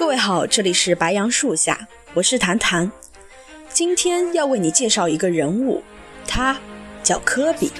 [0.00, 2.90] 各位好，这里是白杨树下，我是谭谭。
[3.68, 5.82] 今天要为你介绍一个人物，
[6.26, 6.58] 他
[7.02, 7.70] 叫科比。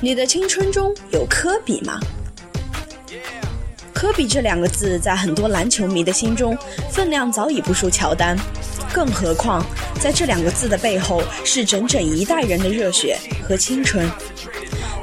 [0.00, 1.98] 你的青春中有科比吗？
[3.92, 6.56] 科比这两个字在很多篮球迷的心中
[6.92, 8.38] 分量早已不输乔丹，
[8.94, 9.66] 更何况
[10.00, 14.08] 在这两个字的背后是整整一代人的热血和青春。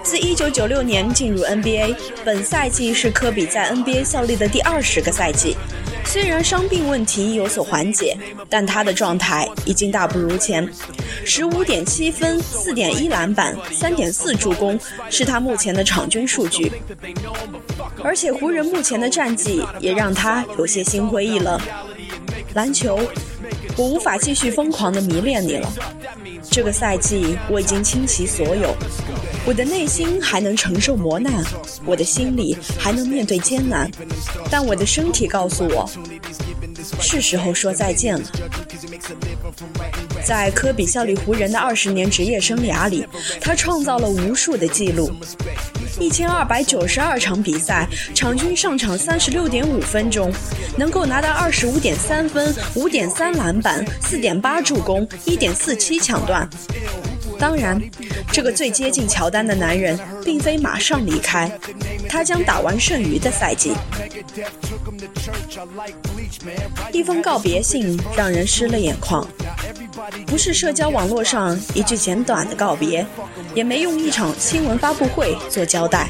[0.05, 5.57] 自1996年进入 NBA，本赛季是科比在 NBA 效力的第二十个赛季。
[6.05, 8.15] 虽然伤病问题有所缓解，
[8.47, 10.69] 但他的状态已经大不如前。
[11.25, 16.71] 十五点七分、四点一篮板、三点四助攻是他目前的场均数据。
[18.03, 21.59] 而且湖人目前的战绩也让他有些心灰意冷。
[22.53, 22.99] 篮球，
[23.75, 25.73] 我无法继续疯狂地迷恋你了。
[26.49, 28.75] 这个赛季我已经倾其所有。
[29.45, 31.43] 我的内心还能承受磨难，
[31.85, 33.89] 我的心里还能面对艰难，
[34.49, 35.89] 但我的身体告诉我，
[36.99, 38.23] 是时候说再见了。
[40.23, 43.05] 在科比效力湖人的二十年职业生涯里，
[43.39, 45.11] 他创造了无数的记录：
[45.99, 50.31] 一千二百九十二场比赛，场均上场三十六点五分钟，
[50.77, 56.47] 能够拿到二十五点三分、五点三篮板、四点八助攻、一点四七抢断。
[57.37, 57.79] 当然，
[58.31, 61.51] 这个最接近乔丹的男人并非马上离开，
[62.07, 63.73] 他将打完剩余的赛季。
[66.91, 69.27] 一封告别信让人湿了眼眶，
[70.25, 73.05] 不是社交网络上一句简短的告别，
[73.53, 76.09] 也没用一场新闻发布会做交代。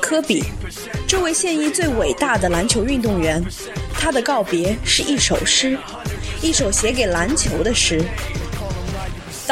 [0.00, 0.44] 科比，
[1.06, 3.42] 这位现役最伟大的篮球运动员，
[3.94, 5.78] 他的告别是一首诗，
[6.42, 8.04] 一首写给篮球的诗。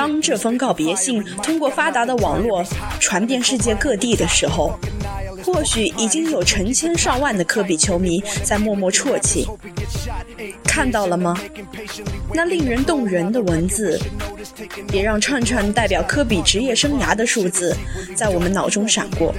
[0.00, 2.64] 当这封告别信通过发达的网络
[2.98, 4.72] 传遍世界各地的时候，
[5.44, 9.46] 或许已经有成千上万的科比球迷在默默啜泣。
[10.64, 11.38] 看到了吗？
[12.32, 14.00] 那令人动人的文字，
[14.90, 17.76] 也让串串代表科比职业生涯的数字
[18.14, 19.34] 在我们脑中闪过：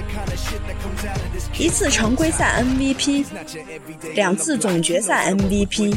[1.58, 3.24] 一次常规赛 MVP，
[4.14, 5.92] 两次总决赛 MVP，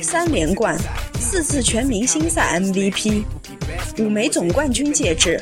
[0.00, 0.78] 三连冠，
[1.20, 3.24] 四次全明星赛 MVP。
[3.98, 5.40] 五枚总冠军戒指，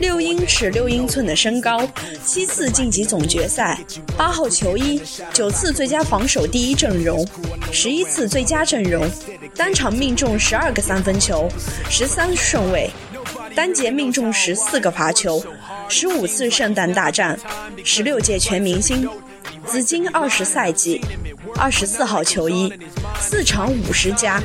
[0.00, 1.86] 六英尺六英寸的身高，
[2.24, 3.78] 七次晋级总决赛，
[4.16, 5.00] 八号球衣，
[5.32, 7.26] 九次最佳防守第一阵容，
[7.70, 9.06] 十一次最佳阵容，
[9.54, 11.48] 单场命中十二个三分球，
[11.90, 12.90] 十三顺位，
[13.54, 15.44] 单节命中十四个罚球，
[15.88, 17.38] 十五次圣诞大战，
[17.84, 19.06] 十六届全明星，
[19.66, 21.00] 紫金二十赛季，
[21.56, 22.72] 二十四号球衣，
[23.20, 24.42] 四场五十加。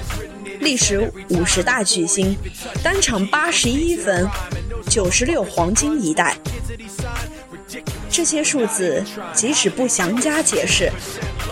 [0.68, 2.36] 历时五十大巨星，
[2.84, 4.28] 单场八十一分，
[4.90, 6.36] 九十六黄金一代。
[8.10, 9.02] 这些数字
[9.34, 10.92] 即使不详加解释，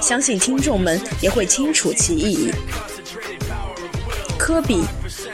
[0.01, 2.51] 相信听众们也会清楚其意义。
[4.37, 4.83] 科比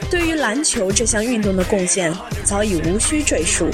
[0.08, 2.14] 对于篮球这项运动的贡献
[2.44, 3.68] 早已无需赘述。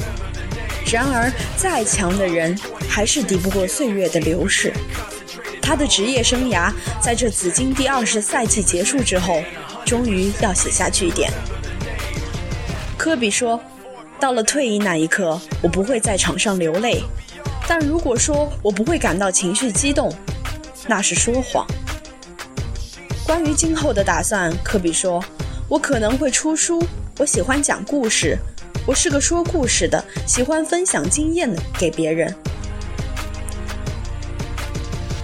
[0.90, 2.58] 然而，再强的人
[2.88, 4.72] 还是敌不过岁月的流逝。
[5.68, 9.42] 他的职业生涯在这紫金第二十赛季结束之后。
[9.84, 11.32] 终于要写下句点。
[12.98, 13.58] 科比说
[14.20, 17.02] ：“到了退役那一刻，我不会在场上流泪。
[17.66, 20.14] 但如果说我不会感到情绪激动，
[20.86, 21.66] 那是说谎。”
[23.24, 25.24] 关于今后的打算，科比说
[25.70, 26.84] ：“我可能会出书。
[27.18, 28.36] 我喜欢讲故事，
[28.86, 32.34] 我是个说故事的，喜欢分享经验给别人。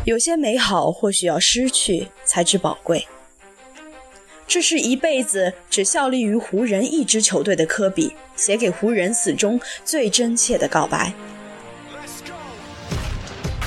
[0.05, 3.07] 有些美好或许要失去才知宝贵。”
[4.47, 11.13] 这是一辈子只效力于湖人一支球队的科比写给湖人死忠最真切的告白。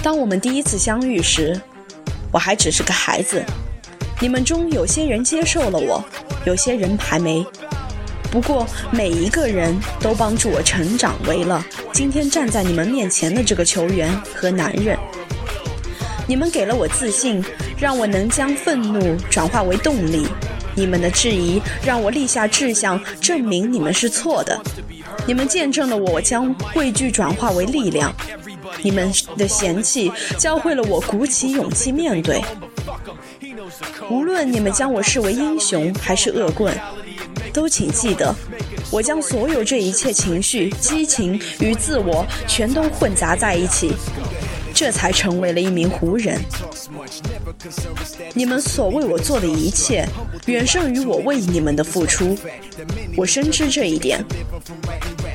[0.03, 1.59] 当我们第一次相遇时，
[2.31, 3.43] 我还只是个孩子。
[4.21, 6.03] 你们中有些人接受了我，
[6.45, 7.45] 有些人还没。
[8.31, 14.97] 不过每一个人都帮助我成长为了今天站在你们面前的这个球员和男人。
[16.27, 17.41] 你们给了我自信，
[17.79, 20.27] 让我能将愤怒转化为动力。
[20.75, 24.61] 你们的质疑让我立下志向，证明你们是错的。
[25.25, 28.13] 你们见证了我将畏惧转化为力量。
[28.83, 32.41] 你们的嫌弃教会了我鼓起勇气面对。
[34.09, 36.77] 无论你们将我视为英雄还是恶棍，
[37.53, 38.35] 都请记得，
[38.91, 43.93] 我将所有这一切情绪、激情与自我全都混杂在一起。
[44.79, 46.39] 这才成为了一名湖人。
[48.35, 50.07] 你们所为我做的一切，
[50.45, 52.37] 远胜于我为你们的付出。
[53.15, 54.23] 我深知这一点。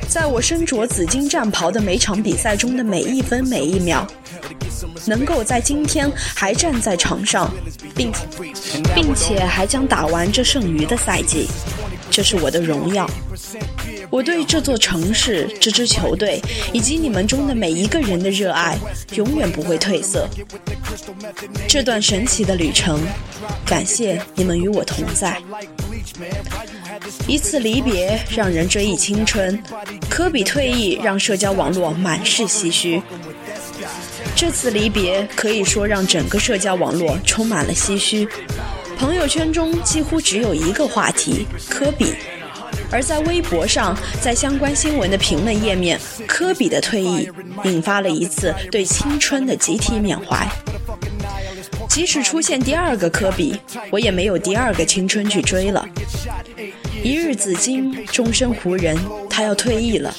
[0.07, 4.07] 在我身着紫金战袍的每场比赛中的每一分每一秒，
[5.05, 7.53] 能够在今天还站在场上，
[7.93, 8.13] 并
[8.95, 11.49] 并且还将打完这剩余的赛季，
[12.09, 13.05] 这是我的荣耀。
[14.13, 16.39] 我对这座城市、这支球队
[16.71, 18.77] 以及你们中的每一个人的热爱，
[19.15, 20.29] 永远不会褪色。
[21.67, 23.01] 这段神奇的旅程，
[23.65, 25.41] 感谢你们与我同在。
[27.27, 29.59] 一次离别让人追忆青春，
[30.07, 33.01] 科比退役让社交网络满是唏嘘。
[34.35, 38.27] 这次离别可以说让整个社交网络充满了唏嘘，
[38.95, 42.13] 朋友圈中几乎只有一个话题：科比。
[42.93, 47.27] 而在微博上，在相关新闻的评论页面，科比的退役
[47.63, 50.47] 引发了一次对青春的集体缅怀。
[51.89, 53.59] 即使出现第二个科比，
[53.89, 55.83] 我也没有第二个青春去追了。
[57.03, 58.95] 一日紫金，终身湖人，
[59.27, 60.13] 他要退役了。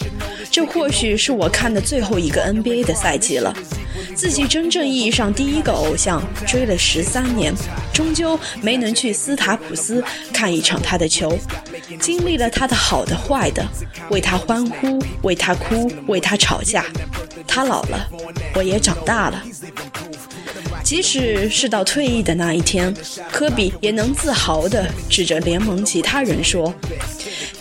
[0.51, 3.55] 这或许是我看的最后一个 NBA 的赛季了。
[4.15, 7.53] 自己真正意义上第一个偶像，追了十三年，
[7.93, 10.03] 终究没能去斯塔普斯
[10.33, 11.37] 看一场他的球，
[12.01, 13.67] 经历了他的好的坏的，
[14.11, 16.85] 为他欢呼，为他哭，为他吵架。
[17.47, 18.09] 他老了，
[18.55, 19.43] 我也长大了。
[20.83, 22.95] 即使是到退役的那一天，
[23.33, 26.73] 科比也能自豪地指着联盟其他人说：“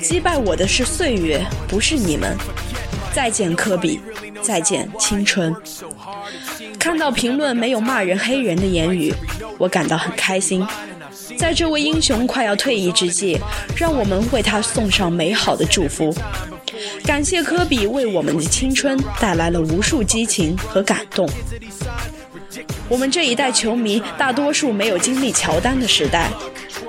[0.02, 2.36] 击败我的是岁月，不是你们。”
[3.14, 4.00] 再见，科比。
[4.42, 5.56] 再见，青春。
[6.84, 9.14] 看到评论没有骂人黑人的言语，
[9.58, 10.68] 我感到很开心。
[11.38, 13.40] 在这位英雄快要退役之际，
[13.74, 16.14] 让我们为他送上美好的祝福。
[17.06, 21.26] 感谢科比为我们的青春带来了无数激情和感动。
[22.90, 26.30] 我们这一代球迷大多数没有经历乔丹的时代，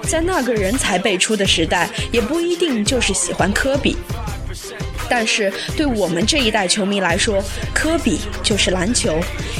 [0.09, 3.97] 在那个人才辈出的时代，也不一定就是喜欢科比。
[5.17, 7.41] 但是对我们这一代球迷来说，
[7.73, 9.17] 科比就是篮球，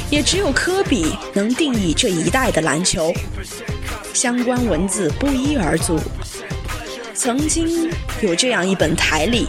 [0.09, 3.13] 也只有科比能定义这一代的篮球。
[4.13, 5.97] 相关文字不一而足。
[7.13, 7.89] 曾经
[8.21, 9.47] 有这样一本台历，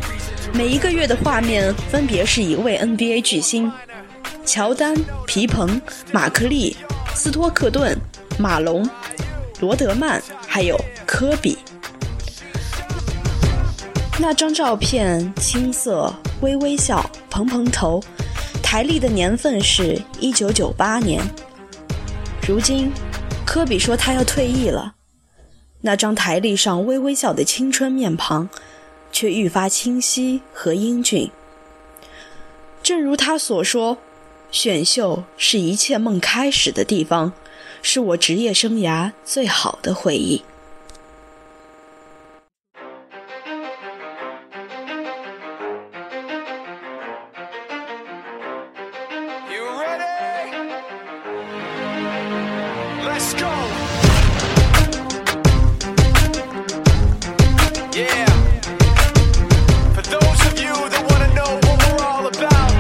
[0.55, 3.73] 每一个月的画面分别是一位 NBA 巨星：
[4.45, 4.95] 乔丹、
[5.27, 5.83] 皮蓬、
[6.13, 6.77] 马克利、
[7.17, 7.99] 斯托克顿、
[8.39, 8.89] 马龙、
[9.59, 11.59] 罗德曼，还有科比。
[14.19, 18.03] 那张照片，青涩，微微笑，蓬蓬头，
[18.63, 21.23] 台历的年份是一九九八年。
[22.49, 22.91] 如今，
[23.45, 24.95] 科比说他要退役了，
[25.83, 28.49] 那张台历上微微笑的青春面庞，
[29.13, 31.31] 却愈发清晰和英俊。
[32.83, 33.99] 正如他所说，
[34.51, 37.35] 选秀是一切梦开始的地方，
[37.83, 40.43] 是我职业生涯最好的回忆。
[53.17, 53.49] Let's go.
[57.97, 58.29] Yeah.
[59.97, 62.73] For those of you that want to know what we're all about,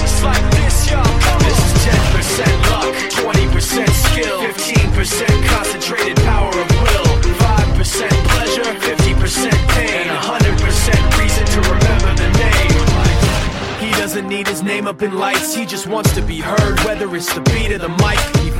[0.00, 1.04] it's like this, y'all.
[1.44, 2.88] This is 10% luck,
[3.20, 11.60] 20% skill, 15% concentrated power of will, 5% pleasure, 50% pain, and 100% reason to
[11.68, 13.84] remember the name.
[13.84, 17.14] He doesn't need his name up in lights, he just wants to be heard, whether
[17.14, 18.55] it's the beat or the mic.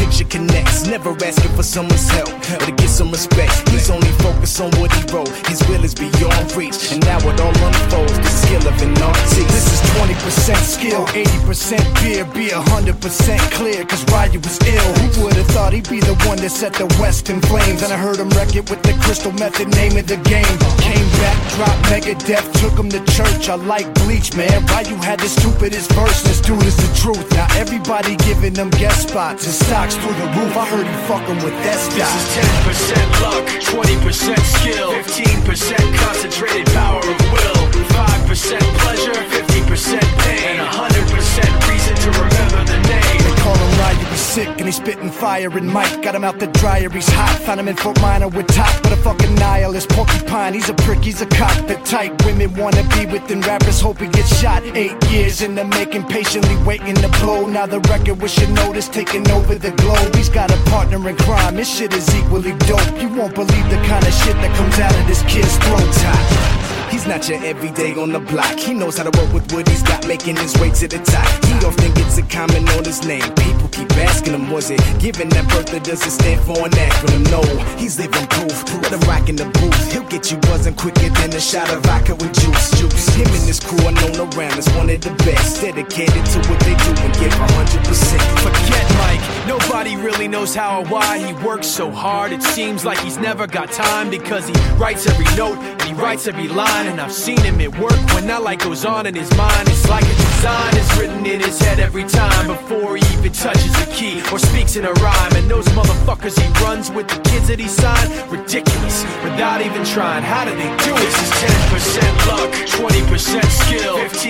[0.00, 0.86] picture connects.
[0.86, 3.68] Never asking for someone's help or to get some respect.
[3.68, 5.28] He's only focused on what he wrote.
[5.46, 6.92] His will is beyond reach.
[6.92, 9.36] And now it all unfolds, the skill of an artist.
[9.36, 13.84] This is 20% skill, 80% beer, be 100% clear.
[13.84, 14.90] Cause Ryu was ill.
[15.00, 17.82] Who would've thought he'd be the one that set the West in flames?
[17.82, 20.56] And I heard him wreck it with the crystal method, name of the game.
[20.80, 23.48] Came back, dropped Megadeth, took him to church.
[23.48, 24.64] I like bleach, man.
[24.72, 26.89] Ryu had the stupidest verse this dude is the
[27.90, 30.56] everybody giving them guest spots and stocks through the roof.
[30.56, 32.06] I heard he fucking with that stock.
[32.64, 40.42] This is 10% luck, 20% skill, 15% concentrated power of will, 5% pleasure, 50% pain,
[40.50, 42.29] and 100% reason to remember
[43.50, 46.88] call him Ryu sick and he's spitting fire and Mike got him out the dryer,
[46.90, 47.38] he's hot.
[47.46, 50.54] Found him in Fort Minor with top, but a fucking nihilist porcupine.
[50.54, 51.56] He's a prick, he's a cop.
[51.66, 54.62] The type women wanna be within rappers, hope he gets shot.
[54.76, 57.46] Eight years in the making, patiently waiting to blow.
[57.46, 60.14] Now the record with your notice taking over the globe.
[60.14, 62.90] He's got a partner in crime, his shit is equally dope.
[63.00, 65.90] You won't believe the kind of shit that comes out of this kid's throat.
[66.02, 66.69] Top.
[66.90, 68.58] He's not your everyday on the block.
[68.58, 71.26] He knows how to work with what he's got, making his way to the top.
[71.46, 73.22] He often gets a comment on his name.
[73.46, 77.24] People keep asking him, was it given that birth that doesn't stand for an acronym?
[77.30, 77.42] No,
[77.78, 78.56] he's living proof.
[78.82, 79.92] Let him rock in the booth.
[79.92, 82.70] He'll get you buzzing quicker than a shot of vodka with juice.
[82.74, 83.08] Juice.
[83.14, 85.62] Him and his crew are known around as one of the best.
[85.62, 88.20] Dedicated to what they do and give 100%.
[88.42, 89.22] Forget Mike.
[89.46, 92.32] Nobody really knows how or why he works so hard.
[92.32, 96.26] It seems like he's never got time because he writes every note and he writes
[96.26, 99.30] every line and I've seen him at work when that light goes on in his
[99.36, 99.68] mind.
[99.68, 103.74] It's like a design is written in his head every time before he even touches
[103.82, 105.32] a key or speaks in a rhyme.
[105.34, 110.22] And those motherfuckers he runs with, the kids that he signed, ridiculous without even trying.
[110.22, 111.00] How do they do it?
[111.00, 114.29] This is 10% luck, 20% skill, 15%